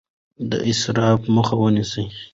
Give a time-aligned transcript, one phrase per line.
[0.49, 2.05] د اسراف مخه ونیسئ.